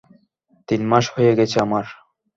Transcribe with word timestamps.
তিন 0.69 0.81
মাস 0.91 1.05
হয়ে 1.13 1.33
গেছে 1.39 1.57
আমার। 1.65 1.85